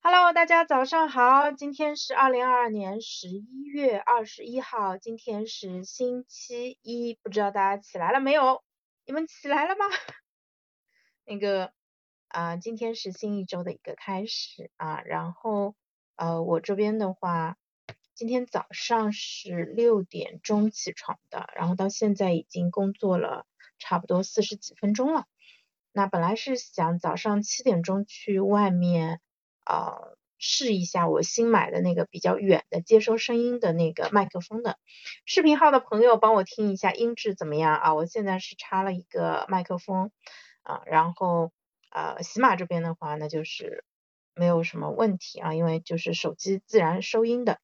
[0.00, 8.62] Hello，大家早上好，今天是二零二二年十一月二十一号，今天是星期一，不知道大家起来了没有？
[9.04, 9.84] 你们起来了吗？
[11.24, 11.72] 那个
[12.28, 15.74] 啊，今天是新一周的一个开始啊，然后
[16.14, 17.56] 呃，我这边的话，
[18.14, 23.46] 今天早上是六点钟起床的，然后到现在已经工作了
[23.80, 25.26] 差不多四十几分钟了。
[25.90, 29.20] 那本来是想早上七点钟去外面。
[29.68, 34.78] 呃，试一下我新买的那个比较远的接收声音的那个麦克风的，
[35.26, 37.94] 视频号的朋友帮我听一下音质怎么样啊？
[37.94, 40.10] 我现在是插了一个麦克风
[40.62, 41.52] 啊，然后
[41.90, 43.84] 呃，喜马这边的话那就是
[44.34, 47.58] 没有什么问题啊，因为就是手机自然收音的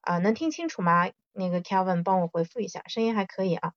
[0.00, 1.10] 啊，能听清楚吗？
[1.32, 3.72] 那个 Kevin 帮我回复一下，声音还可以啊。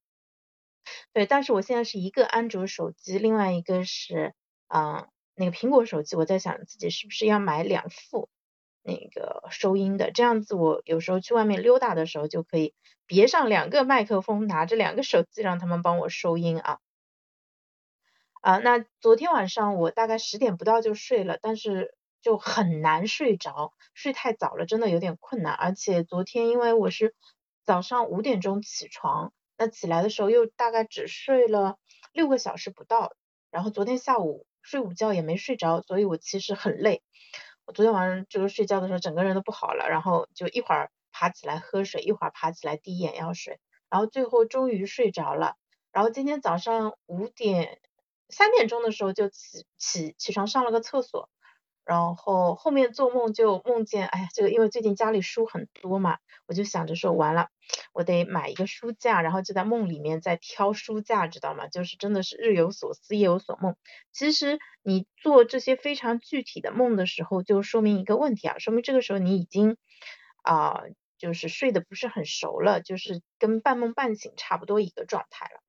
[1.13, 4.33] 对，但是我现在是一个安卓手机，另外一个是
[4.67, 5.07] 嗯。
[5.37, 8.29] 那个苹果手机，我在想自己是不是要买两副
[8.81, 12.73] 那个收音的，这样子我有时候去外面溜达的时候就可以
[13.05, 16.79] 别上两个麦克风，拿着两个手机让他们帮我收音啊。
[18.41, 27.13] 啊，那昨天晚上我大概十点不到就睡了，但是就很难睡着，睡太早了真的有点困难，而且昨天因为我是
[27.65, 31.77] 早上五点钟起床，那起来的时候又大概只睡了
[32.13, 33.13] 六个小时不到，
[33.51, 34.45] 然后昨天下午。
[34.65, 37.03] 睡午觉也没睡着，所以我其实很累。
[37.65, 45.55] 我昨天晚上就是睡觉的时候，整个人都不好了，然后就一会儿爬起来喝水，一会儿爬起来滴眼药水，然后最后终于睡着了。
[45.91, 47.79] 然后今天早上五点
[48.29, 51.29] 三点钟的时候就起起起床上了个厕所。
[51.85, 57.49] 然后后面做梦就梦见，哎呀，这个因为最近家里书很多嘛，我就想着说完了，
[57.93, 61.67] 我得买一个书架，然后就在梦里面在挑书架，知道吗？
[61.67, 63.75] 就是真的是日有所思，夜有所梦。
[64.11, 69.77] 其实你做这些非常具体的梦的时候，就说明一个问题啊，说明这个时候你已经
[70.41, 70.81] 啊，
[71.19, 75.61] 就是睡得不是很熟了，就是跟半梦半醒差不多一个状态了。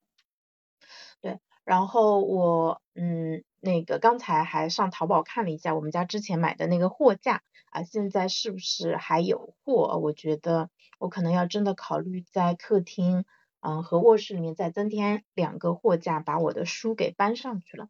[1.22, 3.44] 对，然后我嗯。
[3.66, 9.98] 那个刚才还上淘宝看了一下我们家之前买的那个货架啊，现在是不是还有货？
[10.00, 13.24] 我觉得我可能要真的考虑在客厅
[13.60, 17.88] 嗯和卧室里面再增添两个货架，把我的书给搬上去了。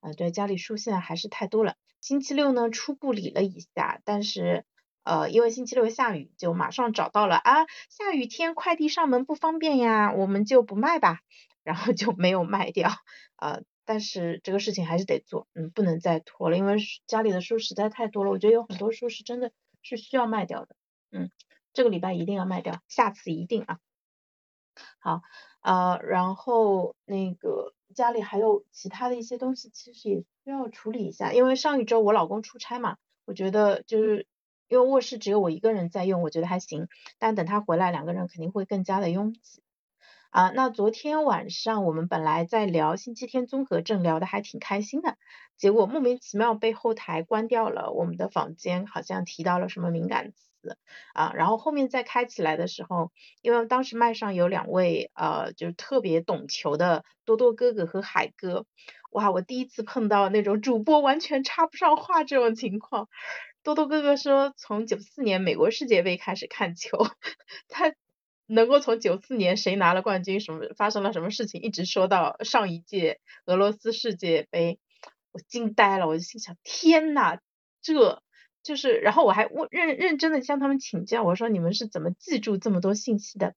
[0.00, 1.74] 呃，对，家里书现在还是太多了。
[2.00, 4.64] 星期六呢初步理了一下，但是
[5.02, 11.18] 呃因为星期六下雨，就马上找到了啊，下雨天快递上门不方便呀，我们就不卖吧，
[11.64, 12.90] 然后就没有卖掉
[13.42, 13.62] 呃。
[13.86, 16.76] 但是这个事情还是得做，嗯，不能再拖了，因为
[17.06, 20.76] 家里的书实在太多了，我觉得有很多书是真的是需要卖掉的，
[21.12, 21.30] 嗯，
[21.72, 23.78] 这个礼拜一定要卖掉，下次一定啊。
[24.98, 25.22] 好，
[25.62, 34.26] 呃，然后那个家里还有其他的一些东西，其实也需要处理一下，因为上一周我老公出差嘛，我觉得就是
[34.68, 39.62] 因为卧室只有我一个人在用，我觉得还行，但等他回来，两个人肯定会更加的拥挤。
[40.36, 45.16] 啊，那昨天晚上我们本来在聊星期天综合症，聊的还挺开心的，
[45.56, 47.90] 结果莫名其妙被后台关掉了。
[47.92, 50.76] 我们的房间好像提到了什么敏感词
[51.14, 58.66] 啊，然后后面再开起来的时候，因为当时麦上有两位呃，就是特别懂球的多多哥哥和海哥，
[59.12, 63.08] 哇，我第一次碰到那种主播完全插不上话这种情况。
[63.62, 66.98] 多多哥哥说从九四年美国世界杯开始看球，
[67.68, 67.94] 他。
[68.46, 74.78] 能够从九四年谁拿了冠军，什么发生了什么事情，一直说到上一届俄罗斯世界杯，
[75.32, 77.38] 我惊呆了，我就心想天呐，
[77.82, 78.22] 这
[78.62, 83.54] 就是，然后我还问认认真的向他们请教，我说你们是怎么记住这么多信息的？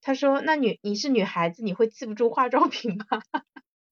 [0.00, 3.22] 他说那女你是女孩子，你会记不住化妆品吗？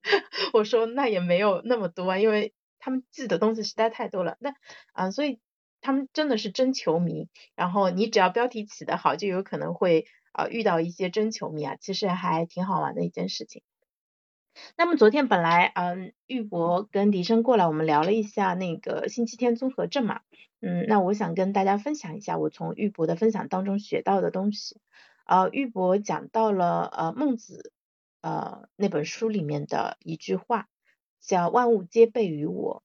[0.53, 4.55] 我说那也没有那么多，因为他们记的东西实在太多了，那
[4.93, 5.39] 啊所以
[5.81, 10.07] 他们真的是真球迷，然后你只要标题起得好，就有可能会。
[10.33, 13.63] 啊，遇到一些真球迷啊，其实还挺好玩的一件事情。
[14.77, 20.21] 那么昨天本来，嗯，玉博跟笛声过来，我们聊了一下那个星期天综合症嘛，
[20.61, 24.81] 嗯，那我想跟大家分享一下我从玉博的分享当中学到的东西。
[25.25, 27.73] 呃，玉博讲到了呃孟子
[28.21, 30.69] 呃那本书里面的一句话，
[31.21, 32.83] 叫万物皆备于我，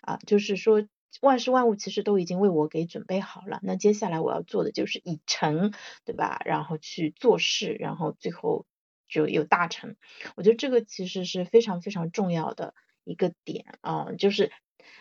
[0.00, 0.86] 啊，就是说。
[1.22, 5.72] 万事万物其实都已经为我给准备好了，那接下来我要做的就是以成，
[6.04, 6.42] 对吧？
[6.44, 8.66] 然后去做事，然后最后
[9.08, 9.96] 就有大成。
[10.36, 12.74] 我觉得这个其实是非常非常重要的
[13.04, 14.52] 一个点啊，就是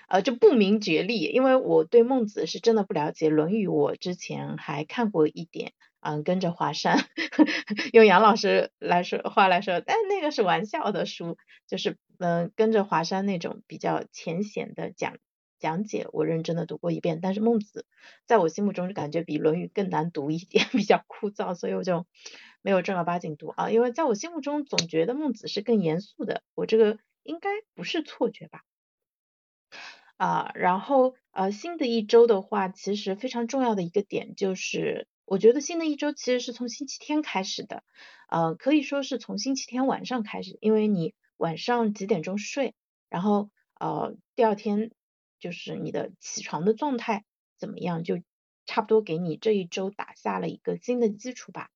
[0.07, 6.97] 呃就不明觉厉，因为我对孟子是真的不了解，《论语》我之前还看过一点，嗯，跟着华山，
[7.91, 11.37] 用杨老师来说话来说，但那个是玩笑的书，
[11.67, 15.17] 就是嗯跟着华山那种比较浅显的讲。
[15.65, 17.87] 讲解我认真的读过一遍，但是孟子
[18.27, 22.05] 在我心目中就感觉比论语更难读一点， 比较枯燥，所以我就
[22.61, 23.71] 没有正儿八经读啊。
[23.71, 28.61] 因为在我心目中总觉得孟子是更严肃的，我这个应该不是错觉吧？
[30.17, 37.83] 啊，然后呃，新的一周的话，其实非常重要的一个点就是，我觉得新的一周其实是从星期天开始的，
[38.29, 42.75] 呃，可以说是从星期天晚上开始，因为你晚上几点钟睡，
[43.09, 44.91] 然后呃，第二天
[45.39, 47.25] 就是你的起床的状态
[47.57, 48.21] 怎么样，就
[48.65, 51.69] 差不多给你这一周打下了一个新的基础吧。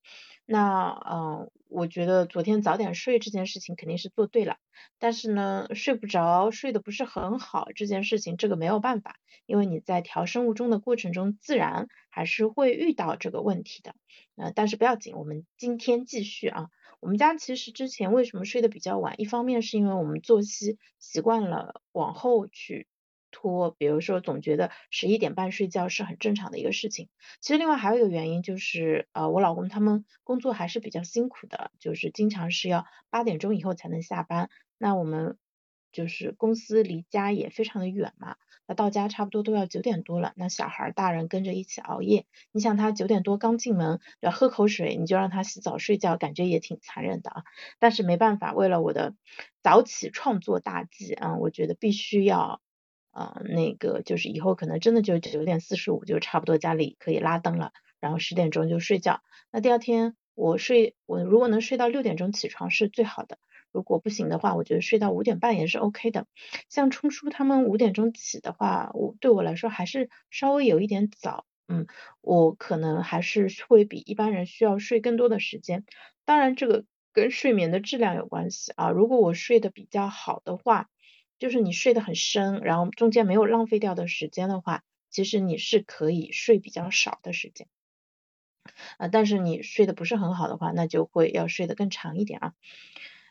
[0.45, 4.57] 那嗯，我觉得昨天早点睡这件事情肯定是做对了，
[4.97, 13.93] 但是呢，睡不着，睡得不是很好这件事情，这个没有办法，因为你在调生物钟的过程中，自然还是会遇到这个问题的。
[14.37, 16.69] 呃，但是不要紧，我们今天继续啊。
[16.99, 22.87] 我们家其实之前为什么睡得比较晚，一方面是因为我们作息习惯了往后去。
[23.41, 27.07] 拖，比如说总觉得十一点半睡觉是很正常的一个事情。
[27.39, 34.49] 其实另外还有一个原因就是，呃，我老公他们工作还是比较辛苦的，就是经常是要八点钟以后才能下班。
[34.77, 35.37] 那我们
[35.93, 38.35] 就是公司离家也非常的远嘛，
[38.67, 40.33] 那到家差不多都要九点多了。
[40.35, 47.43] 那小孩大人跟着一起熬夜，你想他九点多刚进门，要喝口水，你就让他洗澡睡觉，感觉也挺残忍的啊。
[47.79, 49.15] 但是没办法，为了我的
[49.63, 52.61] 早起创作大计啊，我觉得必须要。
[53.11, 59.21] 啊，那个就是以后可能真的就九点四十五就差不多家里可以拉灯了，然后十点钟就睡觉。
[59.51, 63.37] 那第二天我睡，我如果能睡到六点钟起床是最好的。
[63.71, 66.27] 如果不行的话，我觉得睡到五点半也是 OK 的。
[66.69, 71.45] 像冲叔他们五点钟起的话，我对我来说还是稍微有一点早。
[71.67, 71.85] 嗯，
[72.21, 75.83] 我可能还是会比一般人需要睡更多的时间。
[76.25, 78.89] 当然这个跟睡眠的质量有关系啊。
[78.89, 80.89] 如果我睡得比较好的话。
[81.39, 87.67] 就是你睡得很深，然后中间没有浪费掉的时间的话，其实你是可以睡比较少的时间，
[88.97, 92.53] 啊，但是你睡得不是很好的话，那就会要睡得更长一点啊，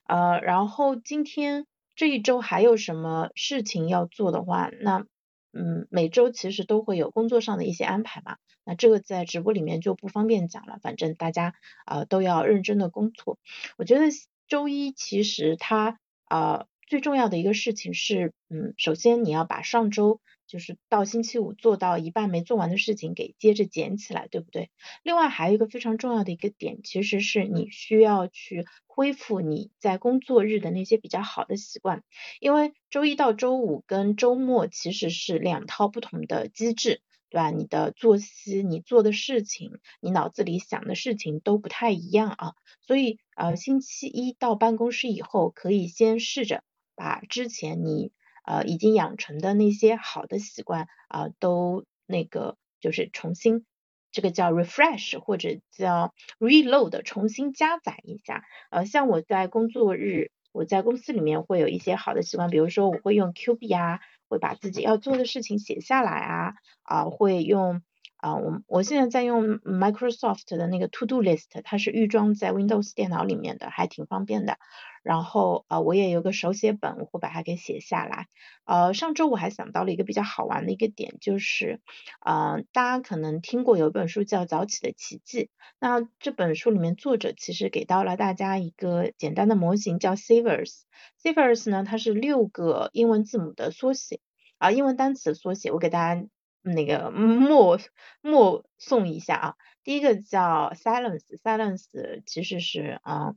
[0.07, 5.05] 呃，然后今天这一周还有什么事情要做的话，那
[5.53, 11.55] 嗯，每周其实都会有工作上的一些安排嘛，那这个在直播里面就不方便讲了，反正大家
[11.85, 13.39] 啊都要认真的工作。
[13.77, 14.07] 我觉得
[14.47, 16.65] 周一其实它啊。
[16.89, 24.71] 最重要的一个事情是，嗯，首先你要把上周就是到星期五做到一半没做完的事情给接着捡起来，对不对？
[25.03, 32.03] 另外还有一个非常重要的一个点，其实是你需要去恢复你在工作日的那些比较好的习惯，
[32.41, 37.51] 因为周一到周五跟周末其实是两套不同的机制，对吧？
[37.51, 46.63] 你的作息、你做的事情、你脑子里想的事情都不太一样啊，所以呃，星期一到办公室以后，可以先试着。
[46.99, 48.11] 把之前你
[48.45, 53.65] 呃已经养成的那些好的习惯啊，都那个就是重新
[54.11, 58.43] 这个叫 refresh 或者叫 reload 重新加载一下。
[58.71, 67.81] 呃，像我在工作日，我在公司里面会有一些好的习惯，比如说我会用 Q B 啊，会把自己要做的事情写下来啊，啊会用。
[68.19, 74.59] 啊，我我现在在用 Microsoft 的那个 To Do List，它是预装在 Windows 电脑里面的，还挺方便的。
[75.05, 78.27] 然后啊，我也有个手写本，我会把它给写下来。
[78.65, 81.81] 呃，上周我还想到了一个比较好玩的一个点，就是，
[82.21, 85.45] 呃，大家可能听过有一本书叫《早起的奇迹》，
[85.79, 90.83] 那这本书里面作者其实给到了大家一个简单的模型，叫 Savers。
[91.23, 94.21] Savers 呢，它是六个英文字母的缩写，
[94.59, 96.27] 啊，英文单词缩写，我给大家。
[96.63, 97.79] 那个默
[98.21, 103.35] 默诵一下啊，第一个叫 silence，silence 其实是啊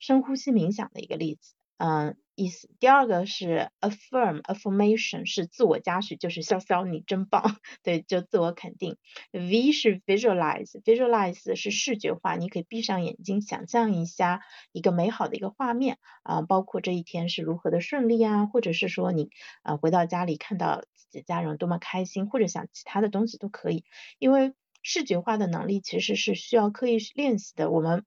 [0.00, 2.70] 深呼吸冥想的一个例子，嗯意思。
[2.78, 8.96] 第二个是 affirm，affirmation 是自我嘉许，就是潇潇你真棒， 对，就自我肯定。
[9.32, 19.30] V 是 visualize，visualize 是视觉化，你可以闭上眼睛想象一下一个美好的一个画面啊，包括这一天是如何的顺利啊，或者是说你
[19.62, 21.16] 啊回到家里看到自己。
[21.26, 23.86] 家人多么开心，或者想其他的东西都可以，
[24.18, 24.52] 因为
[24.82, 27.70] 视觉化的能力其实是需要刻意练习的。
[27.70, 28.04] 我们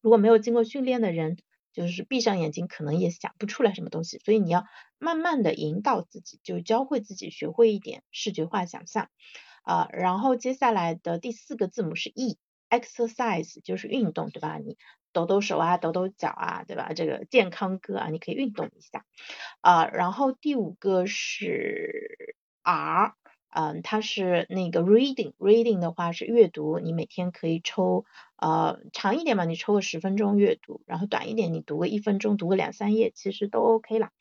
[0.00, 1.36] 如果没有经过训练的人，
[1.72, 4.18] 就是闭上眼睛可能也想不出来什么东西。
[4.18, 4.64] 所以你要
[4.98, 9.08] 慢慢的引导自己，就教会自己学会一点视觉化想象
[9.62, 9.88] 啊。
[9.92, 14.58] 然后接下来的第四个字母是 E，exercise 就是运动，对吧？
[14.58, 14.76] 你。
[15.12, 16.92] 抖抖手啊，抖抖脚啊，对吧？
[16.94, 19.04] 这个健康歌啊，你可以运动一下
[19.60, 19.88] 啊。
[19.88, 23.16] 然后第五个是 R，
[23.50, 28.04] 嗯，它是那个 reading，reading 的话是阅读，你每天可以抽
[28.36, 34.12] 呃长一点嘛，你抽个十分钟阅读，然后短一点你读个一分钟，读个两三页，其实都 OK 啦。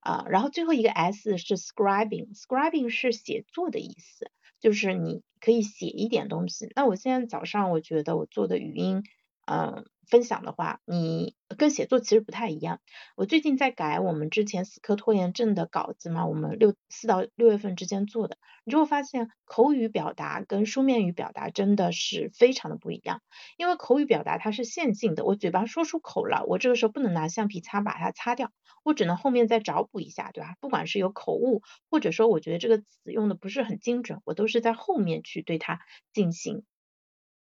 [0.00, 6.70] 啊，然后最后一个 S 是 scribing，scribing 是写作的意思，就是你可以写一点东西。
[6.74, 9.04] 那我现在早上我觉得我做的语音。
[9.52, 12.80] 嗯，分享的话，你跟写作其实不太一样。
[13.16, 23.20] 我最近在改我们之前死磕拖延症的稿子嘛，我们六四到六月份之间做的，你就会发现口语表达跟书面语表达真的是非常的不一样。
[23.58, 28.52] 因为口语表达它是线性的，我嘴巴说出口了，我这个时候不能拿橡皮擦把它擦掉，
[28.84, 30.56] 我只能后面再找补一下，对吧？
[30.60, 35.80] 不管是有口误，或者说我觉得这个词用的不是很精准，我都是在后面去对它
[36.14, 36.64] 进行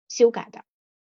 [0.08, 0.64] 修改的。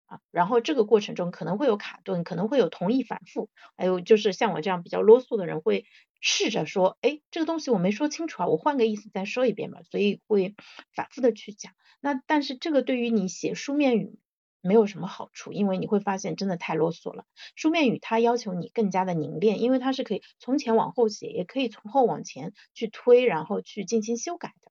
[0.06, 5.84] 啊，然后这个过程中可能会有卡顿，可能会有同意反复，还有就是像我这样比较啰嗦的人会
[6.20, 10.54] 试着说，哎，这个东西我没说清楚啊，我换个意思再说一遍吧，所以会
[10.94, 11.72] 反复的去讲。
[12.00, 14.20] 那但是这个对于你写书面语
[14.60, 17.24] 没有什么好处，因为你会发现真的太啰嗦了。
[17.56, 24.70] 书面语它要求你更加的凝练，因为它是可以从前往后写，也可以从后往前去推，然后去进行修改的。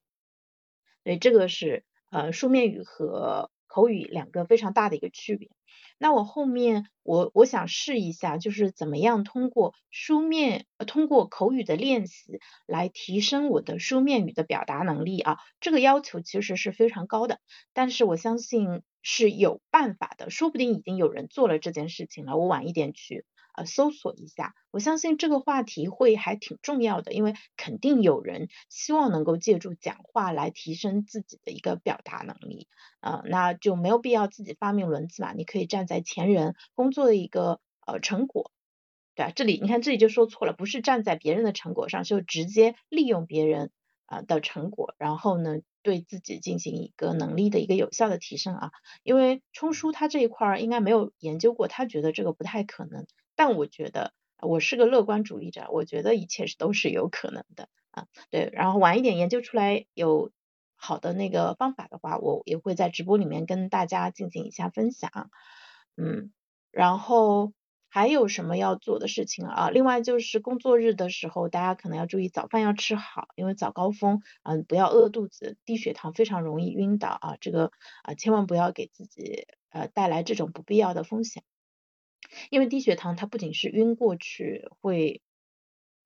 [1.03, 3.51] 所以这个是呃书面语和。
[3.75, 5.49] 口语两个非常大的一个区别，
[5.97, 17.41] 那我后面我我想试一下，就是怎么样通过书面通过口语的练习来提升我的书面语的表达能力啊，这个要求其实是非常高的，
[17.73, 23.25] 但是我相信是有办法的，说不定已经有人做了这件事情了，我晚一点去。
[23.57, 32.67] 呃，搜索一下，我相信这个话题会还挺重要的，因为肯定有人希望能够借助讲话来提升自己的一个表达能力，
[32.99, 38.51] 呃，那就没有必要自己发明轮子嘛，你可以站在前人工作的一个呃成果，
[39.15, 43.71] 对啊，这里你看这里就说错了，不是站在别人的成果上，就直接利用别人
[44.05, 48.71] 啊的成果，然后呢对自己进行一个能力的一个有效的提升啊，
[49.03, 53.05] 因为冲叔他这一块儿应该没有研究过，他觉得这个不太可能。
[53.35, 60.31] 但我觉得我是个乐观主义者，我觉得一切是都是有可能的啊，对，然后晚一点研究出来有
[60.75, 65.29] 好的那个方法的话，我也会在直播里面跟大家进行一下分享，
[65.95, 66.31] 嗯，
[66.71, 67.53] 然后
[67.87, 69.69] 还有什么要做的事情啊？
[69.69, 77.71] 另外就是工作日的时候，大家可能要注意早饭要吃好，因为早高峰，嗯，不要饿肚子，低血糖非常容易晕倒啊，这个
[78.03, 81.43] 啊千万不要给自己呃带来这种不必要的风险。
[82.49, 85.21] 因为低血糖它不仅是晕过去会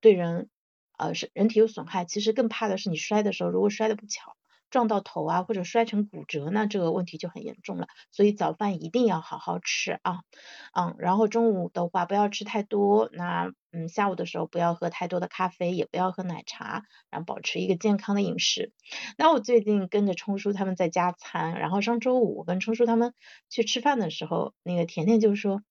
[0.01, 0.49] 对人
[0.97, 4.35] 呃是人体有损害，其实更怕的是你摔的时候如果摔的不巧
[4.69, 7.87] 撞到头啊或者摔成骨折，那这个问题就很严重了。
[8.11, 10.21] 所以早饭一定要好好吃啊，
[10.73, 13.51] 嗯，然后中午的话不要吃太多，那。
[13.71, 18.73] 嗯，下午的时候不要喝太多的咖啡，也不要喝奶茶，然后保持一个健康的饮食。
[19.17, 23.13] 那我最近跟着冲叔他们在加餐，然后上周五我跟冲叔他们
[23.49, 25.61] 去吃饭的时候，那个甜甜就说，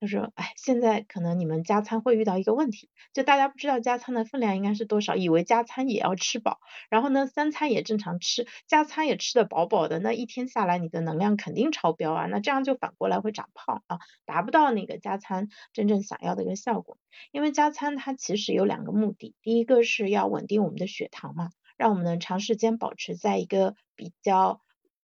[0.00, 6.58] 他说，哎，现在可能你们加餐会遇到一个问题，就大家不知道加餐的分量应该是多少，以为加餐也要吃饱，
[6.90, 16.98] 然后呢三餐也正常吃，加餐也吃的饱饱的，那一天下来你的能量肯定超标啊，那这样就反过来会长胖啊，达不到那个加餐真正想要的一个效果，
[17.32, 17.46] 因为。
[17.56, 24.60] 加餐它其实有两个目的，第一个是要稳定我们的血糖嘛，让我们能长时间保持在一个比较，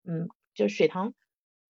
[0.03, 1.13] 嗯，就血糖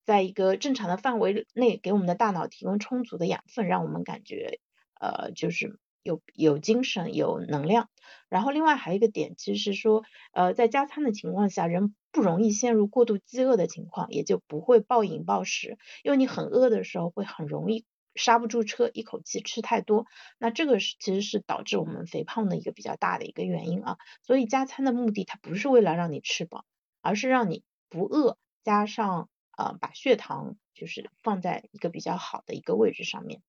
[0.06, 4.60] 在一个正常的范围内，给我们的大脑提供充足的养分，让我们感觉
[5.02, 7.90] 呃就是有有精神有能量。
[8.30, 17.84] 然后另外还有一个点，其实是说呃在加餐的情况下，人不容易陷入过度饥饿的情况，也就不会暴饮暴食，因为你很饿的时候会很容易。
[18.20, 20.06] 刹不住车，一口气吃太多，
[20.38, 23.98] 那这个是其实是导致我们肥胖的一个比较大的一个原因啊。
[24.22, 26.66] 所以加餐的目的，它不是为了让你吃饱，
[27.02, 33.42] 而是让你不饿，加上呃把血糖就是放在一个比较好的一个位置上面。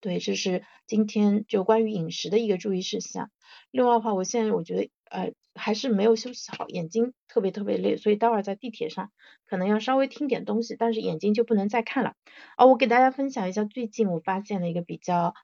[0.00, 3.30] 对，这是今天就关于饮食的一个注意事项。
[3.70, 4.90] 另外的话，我现在我觉得。
[5.10, 9.12] 呃，还是没有休息好，眼睛特别特别累，所以待会儿在地铁上
[9.46, 12.14] 可能要稍微听点东西，但是眼睛就不能再看了。
[12.56, 15.34] 哦，我给大家分享一下最近我发现的一个比较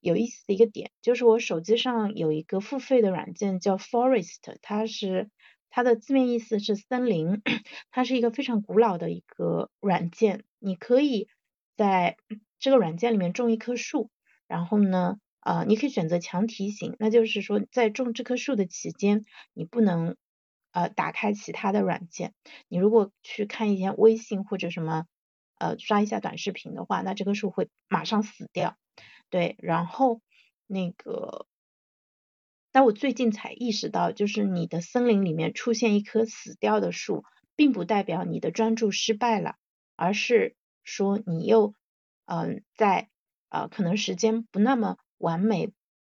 [0.00, 5.30] 有意思的一个点，就是我手机上有一个付费的软件叫 Forest，它是
[5.70, 7.42] 它的字面意思是森林，
[7.90, 11.28] 它是一个非常古老的一个软件，你可以
[11.76, 12.16] 在
[12.58, 14.10] 这个软件里面种一棵树，
[14.46, 15.18] 然后呢。
[15.48, 19.24] 啊，你可以选择强提醒，那就是说在种这棵树的期间，
[19.54, 20.14] 你不能
[20.72, 22.34] 呃打开其他的软件。
[22.68, 25.06] 你如果去看一些微信或者什么
[25.56, 28.76] 呃刷一下短视频的话，那这棵树会马上死掉。
[29.30, 30.20] 对，然后
[30.66, 31.46] 那个，
[32.70, 37.24] 那我最近才意识到，就是你的森林里面出现一棵死掉的树，
[37.56, 39.54] 并不代表你的专注失败了，
[39.96, 41.72] 而是说你又
[42.26, 43.08] 嗯在
[43.48, 44.98] 呃可能时间不那么。
[45.18, 45.72] 完美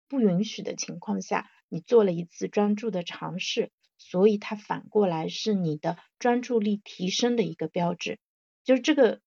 [0.09, 8.19] 不允许的情况下，你做了一次专注的尝试，所以它反过来是你的专注力提升的一个标志。
[8.63, 9.21] 就是这个，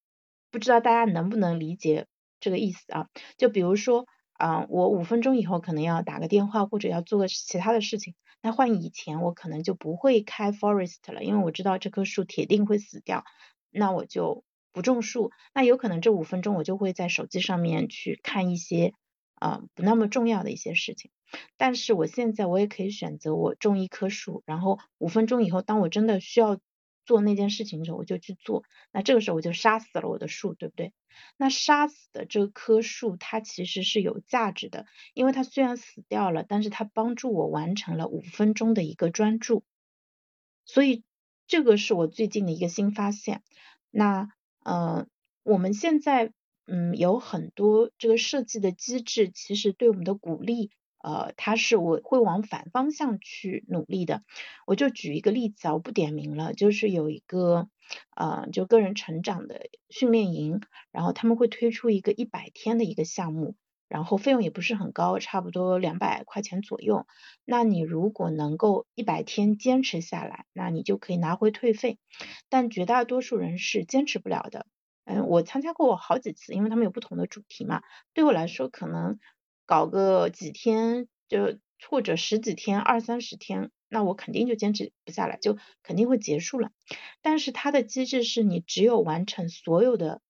[0.51, 2.07] 不知道大家能不能理解
[2.41, 3.09] 这个意思啊？
[3.37, 13.25] 就比如说，啊，我五分钟以后可能要打个电话或者要做个其他的事情，那换以前我可能就不会开 Forest 了，因为我知道这棵树铁定会死掉，
[13.71, 15.31] 那我就不种树。
[15.55, 18.93] 那有可能这五分钟我就会在手机上面去看一些。
[19.41, 21.11] 啊，不那么重要的一些事情，
[21.57, 26.59] 但是我现在我也可以选择我种一棵树，然后五分钟以后，当我真的需要
[27.05, 28.65] 做那件事情的时候，我就去做。
[28.93, 30.93] 那这个时候我就杀死了我的树，对不对？
[31.37, 39.65] 那杀死的这棵树，它其实是有价值的，因为它虽然死掉了，但是它帮助我完成了五分钟的一个专注。
[40.65, 41.05] 所以
[41.47, 43.43] 这个是我最近的一个新发现。
[43.91, 44.29] 那
[44.65, 45.07] 呃，
[45.43, 46.33] 我们现在。
[46.71, 50.71] 嗯，有很多这个设计的机制，其实对我们的鼓励，
[51.03, 54.23] 呃，它是我会往反方向去努力的。
[54.67, 57.69] 我就举一个例子啊，我不点名了，就是有一个
[58.15, 60.61] 呃，就个人成长的训练营，
[60.93, 63.55] 然后他们会推出一个一百天的一个项目，
[63.89, 67.07] 然后费用也不是很高，差不多两百块钱左右。
[67.47, 71.99] 那你如果能够一百天坚持下来，那你就可以拿回退费。
[72.51, 74.67] 但绝大多数人是坚持不了的。
[75.11, 77.83] 嗯，我参加过好几次，因为他们有不同的主题嘛。
[78.13, 79.19] 对我来说，可能
[79.65, 86.73] 搞个几天，就或者十几天、二三十天，那我肯定就坚持不下来，就肯定会结束了。
[87.23, 90.21] 但是它的机制是你只有完成所有的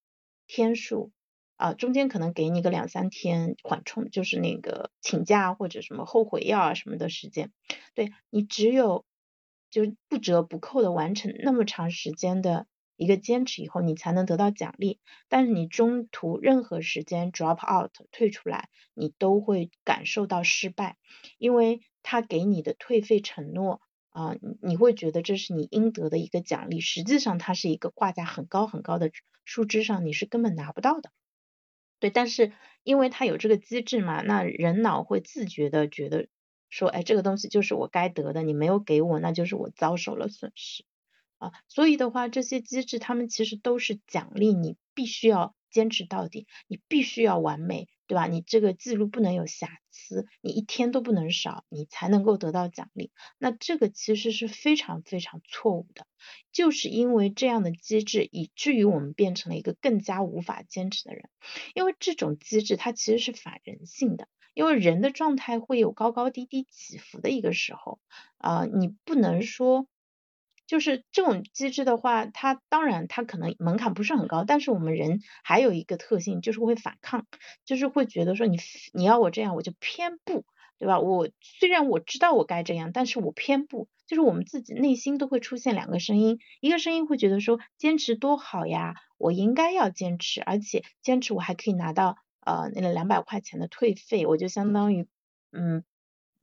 [0.46, 1.10] 天数
[1.56, 7.50] 啊，中间可能给你个两三天缓冲，就是那个请假或者什么后悔药啊什么的时间。
[7.94, 9.04] 对你只有
[9.72, 12.68] 就不折不扣的完成那么长时间的。
[12.98, 14.98] 一个坚持以后，你才能得到奖励。
[15.28, 20.98] 但是你中途任何时间 drop out 退出来，你都会感受到失败，
[21.38, 29.10] 因为他给你的退费承诺啊，你会觉得这是你应得的一个奖励，实际上它是一个挂在很高很高的
[29.44, 31.10] 树枝上，你是根本拿不到的。
[32.00, 36.28] 对，但是因为它有这个机制嘛，那人脑会自觉的觉得
[36.70, 40.84] 说，哎，这个东西就是我该得的，你没有给我，那就是我遭受了损失。
[41.38, 48.26] 啊，所以的话，这些机制他们其实都是奖励你，必须要坚持到底，你必须要完美，对吧？
[48.26, 53.12] 你这个记录不能有瑕疵，你一天都不能少，你才能够得到奖励。
[53.38, 56.06] 那这个其实是非常非常错误的，
[56.52, 61.30] 就是因为这样的机制，以至于我们变成了一个更加无法坚持的人。
[61.74, 68.00] 因为这种机制它其实是反人性的，因为人的状态会有高高低低起伏的一个时候
[68.38, 69.86] 啊，你不能说。
[70.68, 77.26] 就是这种机制的话，它当然它可能门槛不是很高，但是我们人还有一个特性，就是会反抗，
[77.64, 78.58] 就是会觉得说你
[78.92, 80.44] 你要我这样，我就偏不，
[80.78, 81.00] 对吧？
[81.00, 95.08] 我虽然我知道我该这样，但是我偏不，就是我们自己内心都会出现两个声音，一个声音会觉得说坚持多好呀，我应该要坚持，而且坚持我还可以拿到呃那个两百块钱的退费，我就相当于
[95.50, 95.82] 嗯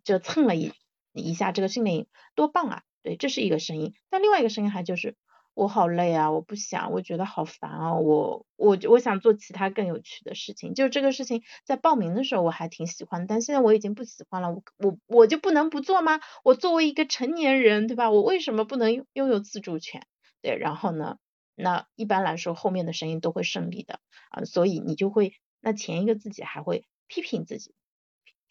[0.03, 0.73] 就蹭了一
[1.13, 2.83] 一下这个训练营，多棒啊！
[3.05, 5.15] 对，这是一个声音，但另外一个声音还就是
[5.53, 10.73] 我好累啊，我不想，我觉得好烦啊，我我我想做其他更有趣的事情。
[10.73, 16.19] 就这个事情在报名的时候我还挺喜欢，但现在我已经不喜欢了，我我我就不能不做吗？
[16.43, 18.09] 我作为一个成年人，对吧？
[18.09, 20.01] 我为什么不能拥拥有自主权？
[20.41, 21.17] 对，然后呢，
[21.53, 23.99] 那一般来说后面的声音都会胜利的
[24.31, 27.75] 啊，所以你就会，那前一个自己还会批评自己。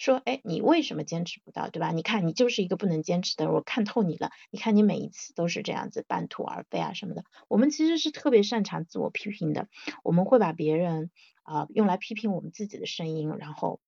[0.04, 1.90] 说，哎，你为什么坚持不到，对吧？
[1.90, 4.30] 你看，你就是一个不能坚持的，我看透你了。
[4.50, 7.24] 你看，你每一次都是这样子半途而废啊什么的。
[7.48, 9.66] 我们其实是特别擅长自我批评的，
[10.02, 11.10] 我们会把别人
[11.42, 13.80] 啊用来批评我们自己的声音，然后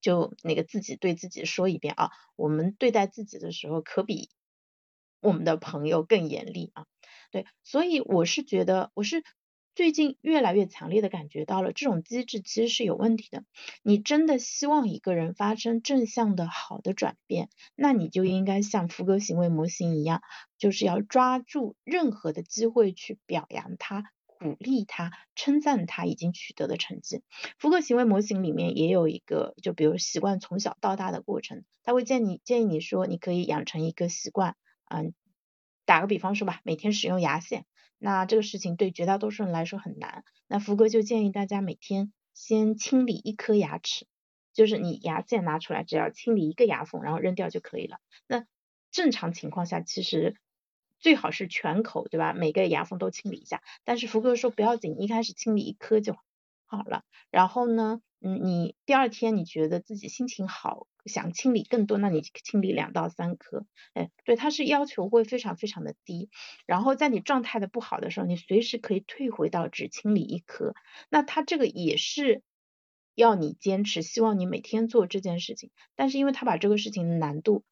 [0.00, 4.30] 就那个自己对自己说一遍啊，我们对待自己的时候可比
[5.20, 6.86] 我们的朋友更严厉啊。
[7.30, 9.22] 对，所以我是觉得，我是。
[9.76, 13.44] 最近越来越强烈的感觉到了，这种机制其实是有问题的。
[13.82, 20.22] 你真的希望一个人发生正向的好的转变，那你就应该像福格行为模型一样，
[20.56, 27.20] 就是要抓住任何的机会去表扬他、鼓励他、称赞他已经取得的成绩。
[27.58, 34.56] 福格行为模型里面也有一个，就比如习惯从小到大的过程，他会建议建议你说，你可以养成一个习惯，
[34.88, 35.12] 嗯，
[35.84, 37.66] 打个比方说吧，每天使用牙线。
[37.98, 44.06] 那这个事情对绝大多数人来说很难，那福哥就建议大家每天先清理一颗牙齿，
[44.52, 47.98] 就是你牙线拿出来，只要清理一个牙缝，然后扔掉就可以了。
[48.26, 48.44] 那
[48.90, 50.36] 正常情况下，其实
[50.98, 52.32] 最好是全口，对吧？
[52.32, 53.62] 每个牙缝都清理一下。
[53.84, 56.14] 但是福哥说不要紧，一开始清理一颗就
[56.66, 57.02] 好了。
[57.30, 66.28] 然后呢，嗯，你第二天你觉得自己心情好，想清理更多，那你清理两到三颗，哎，对，它是要求会非常非常的低。
[66.66, 70.74] 然后在你状态的不好的时候，你随时可以退回到只清理一颗。
[71.08, 72.42] 那它这个也是
[73.14, 75.70] 要你坚持，希望你每天做这件事情。
[75.94, 77.62] 但是因为他把这个事情的难度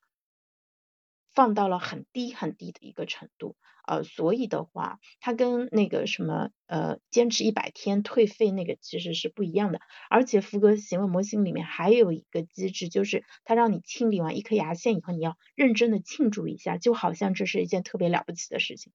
[1.35, 3.57] 放到了很低很低的一个程度。
[3.87, 9.81] 呃，所以的话，它跟那个什么呃，坚持一百天退费那个其实是不一样的。
[10.09, 18.91] 而且福格行为模型里面还有一个机制，就是它让你清理完一颗牙线以后，你要认真的庆祝一下，就好像这是一件特别了不起的事情。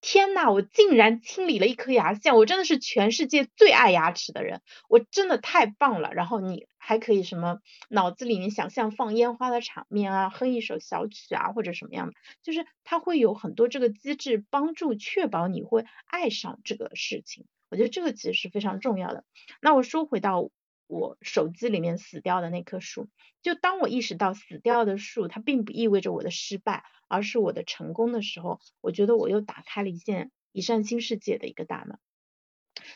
[0.00, 6.14] 天呐，我竟然清理了一颗牙线，我真的是全世界最爱牙齿的人，我真的太棒了。
[6.14, 14.44] 然后你还可以什么脑子里面想象放烟花的场面啊，哼一首小曲啊，或者什么样的，就是它会有很多这个机制。
[14.50, 19.24] 帮助确保你会爱上这个事情，我觉得这个其实是非常重要的。
[19.60, 20.50] 那我说回到
[20.86, 23.08] 我手机里面死掉的那棵树，
[23.42, 31.98] 就当我意识到死掉的树它并不意味着我的失败，而是我的成功的时候，我觉得我又打开了一件一扇新世界的一个大门。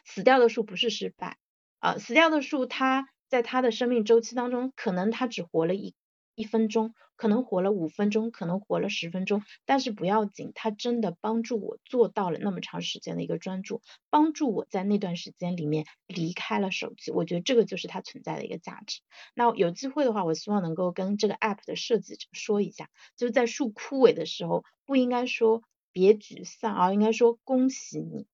[0.05, 1.37] 死掉的树不是失败
[1.79, 5.94] 啊，死掉的树它在它的生命周期当中，可能它只活了一。
[6.37, 19.00] 一分钟可能活了五分钟，可能活了十分钟，但是不要紧，它真的帮助我做到了那么长时间的一个专注，帮助我在那段时间里面离开了手机，我觉得这个就是它存在的一个价值。
[19.37, 28.26] 那有机会的话，我希望能够跟这个 app 的设计者说一下，就是在树枯萎的时候，不应该说别沮丧，而应该说恭喜你。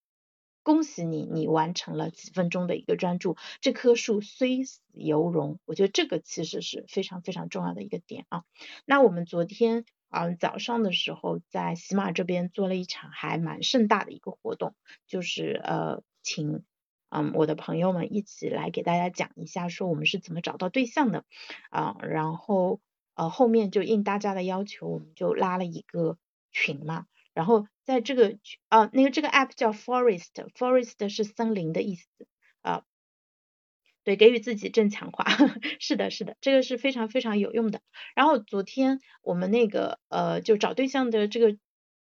[0.63, 3.37] 恭喜你，你完成了几分钟的一个专注。
[3.61, 8.45] 这棵树虽死犹荣，我觉得这个其实是非常非常重要的一个点啊。
[8.85, 14.75] 那我们昨天啊早上的时候，在喜马这边做了一场还蛮盛大的一个活动，
[15.07, 16.63] 就是呃请
[17.09, 21.25] 嗯我的朋友们一起来给大家讲一下，说我们是怎么找到对象的
[21.71, 21.97] 啊。
[22.03, 22.81] 然后
[23.15, 26.19] 呃后面就应大家的要求，我们就拉了一个
[26.53, 27.07] 群嘛。
[27.35, 28.39] 然后在这个
[28.69, 32.07] 啊，那个这个 app 叫 Forest，Forest 是森林的意思
[32.63, 32.83] 啊，
[34.05, 35.25] 对，给予自己正强化，
[35.81, 37.81] 是的，是的，这个是非常非常有用的。
[38.15, 41.57] 然后昨天我们那个呃，就找对象的这个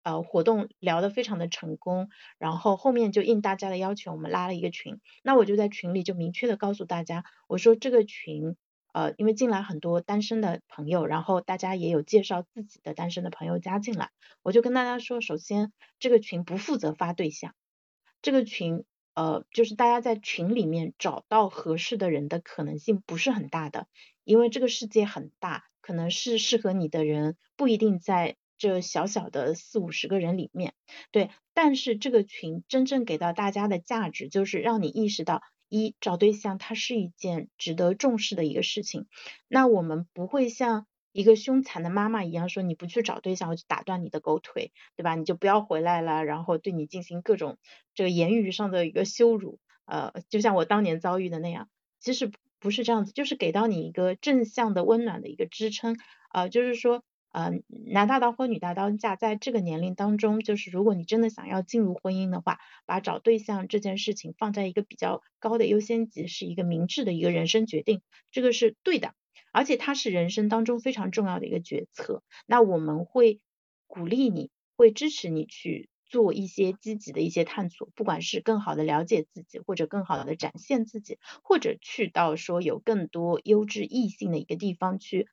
[0.03, 2.09] 呃活动聊得非常的成功，
[2.39, 8.57] 然后后面就应大家的要求，我们拉了一个群，那我就在群里就明确的告诉大家，我说这个群。
[8.95, 14.11] 呃，因为进来很多单身的朋友，然后大家也有介绍自己的单身的朋友加进来，
[14.45, 17.57] 我就跟大家说，首先这个群不负责发对象，
[18.23, 23.89] 这个群呃就是大家在群里面找到合适的人的可能性不是很大的，
[24.23, 30.73] 因为这个世界很大，可能是适合你的人不一定在这小小的四五十个人里面，
[31.11, 35.43] 对，但是这个群真正给到大家的价值就是让你意识到。
[35.77, 39.07] 一找对象，它是一件值得重视的一个事情。
[39.49, 45.17] 那我们不会像一个凶残的妈妈一样说，你不去找对象，我就打断你的狗腿，对吧？
[45.17, 47.59] 你就不要回来了，然后对你进行各种
[47.95, 51.69] 这个言语上的一个羞辱，呃，就像我当年遭遇的那样。
[51.99, 55.97] 其实不是这样子，就是给到你一个正向的、温暖的一个支撑，
[56.33, 57.03] 呃，就是说。
[57.37, 69.15] 嗯，男大刀或女大刀嫁，在这个年龄当中，就是如果你真的想要进入婚姻的话，把找对象这件事情放在一个比较高的优先级，是一个明智的一个人生决定，这个是对的，
[69.51, 72.23] 而且它是人生当中非常重要的一个决策。
[72.47, 73.41] 那我们会
[73.89, 85.27] 鼓励你，会支持你去做一些积极的一些探索，不管是更好的了解自己，或者更好的展现自己，或者去到说有更多优质异性的一个地方去。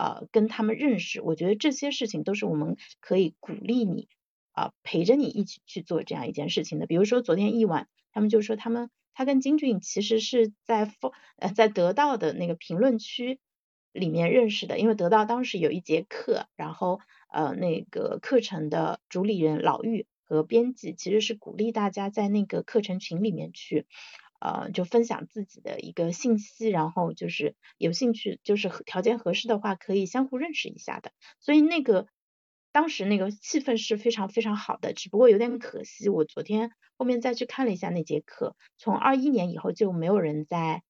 [0.00, 4.08] 呃，跟他们认识，我觉得这些事情都是我们可以鼓励你
[4.52, 6.86] 啊，陪着你一起去做这样一件事情的。
[6.86, 10.90] 比如说昨天一晚，他们就说他们他跟金俊其实是在
[11.36, 13.40] 呃在得到的那个评论区
[13.92, 23.86] 里面认识的，因为得到当时有一节课，然后呃那个课程的主理人老玉和编辑其实是鼓励大家在那个课程群里面去。
[24.40, 31.12] 呃，就分享自己的一个信息，然后就是有兴趣，就是条件合适的话，可以相互认识一下的。
[31.40, 32.06] 所以那个
[32.72, 40.82] 当时那个气氛是非常非常好的，只不过有点可惜，我昨天后面再去看了一下那节课，从二一年以后就没有人在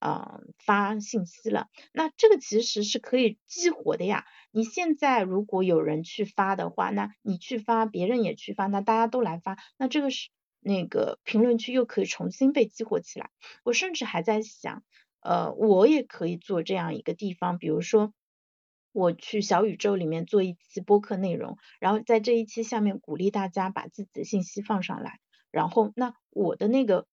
[0.00, 1.68] 呃发信息了。
[1.92, 4.24] 那这个其实是可以激活的呀。
[4.52, 10.30] 你现在如果有人去发的话，那你去发，别人也去发，那大家都来发，那这个是。
[10.66, 13.30] 那个评论区又可以重新被激活起来。
[13.62, 14.82] 我甚至还在想，
[15.20, 18.12] 呃，我也可以做这样一个地方，比如说
[18.92, 27.06] 我去小宇宙里面做一期播客内容，然后在这一期下面鼓励大家把自己的信息放上来，然后那我的那个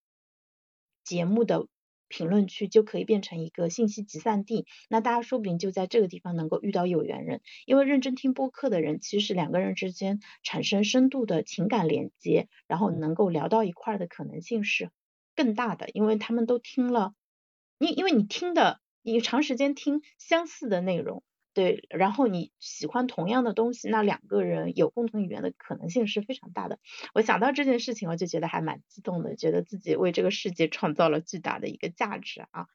[1.03, 1.67] 节目的。
[2.15, 14.91] 评论区就可以变成一个信息集散地，那大家说不定就在这个地方能够遇到有缘人，因为认真听播客的人，其实两个人之间产生深度的情感连接，然后能够聊到一块儿的可能性是
[15.35, 17.15] 更大的，因为他们都听了，
[17.79, 21.23] 因因为你听的，你长时间听相似的内容。
[21.53, 26.79] 对，然后你喜欢同样的东西，那两个人有共同语言的可能性是非常大的。
[27.13, 32.65] 我想到这件事情，我就觉得还蛮激动的，觉得自己为这个世界创造了巨大的一个价值啊。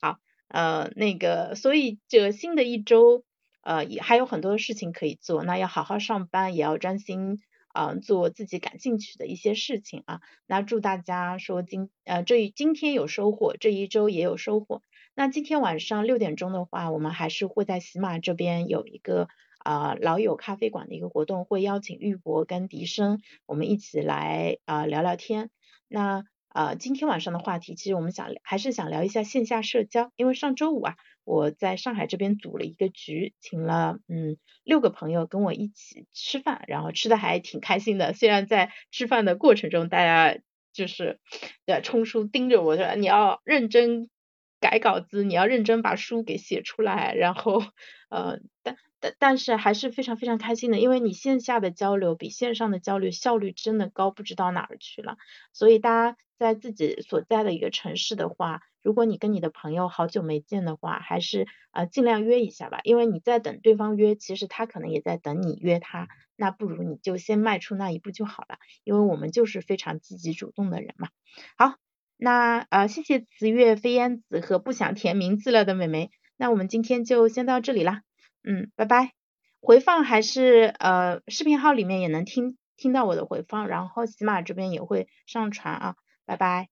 [0.00, 0.18] 好，
[0.48, 3.22] 呃，那个，所以这新的一周，
[3.60, 10.20] 呃，也还有很多事情可以做，那要好好上班，也要专心啊做自己感兴趣的一些事情啊。
[10.46, 14.82] 那祝大家说今呃这今天有收获，这一周也有收获。
[15.14, 25.50] 那今天晚上六点钟的话，我们还是会在喜马这边有一个啊老友咖啡馆的一个活动，会邀请玉博跟笛声，我们一起来啊聊聊天。
[25.86, 38.14] 那啊今天晚上的话题，其实我们想还是想聊一下线下社交，因为上周五啊我在上海这边组了一个局，请了嗯六个朋友跟我一起吃饭，然后吃的还挺开心的。
[38.14, 40.40] 虽然在吃饭的过程中，大家
[40.72, 41.20] 就是
[41.66, 44.08] 对冲叔盯着我说你要认真。
[44.62, 47.60] 改稿子，你要认真把书给写出来，然后，
[48.08, 55.16] 呃，但但但是还是非常非常开心的，因为你线下的交流比线上的交流效率真的高不知道哪儿去了。
[55.52, 71.08] 所以大家在自己所在的一个城市的话，如果你跟你的朋友好久没见的话，还是呃尽量约一下吧，因为你在等对方约，其实他可能也在等你约他，那不如你就先迈出那一步就好了，因为我们就是非常积极主动的人嘛。
[71.56, 71.74] 好。
[72.22, 78.02] 那呃，谢谢慈月飞燕子和不想填名字了的美眉，那我们今天就先到这里啦，
[78.44, 79.10] 嗯，拜拜。
[79.60, 86.71] 回放还是呃，视频号里面也能听听到我的回放，然后喜马这边也会上传啊，拜拜。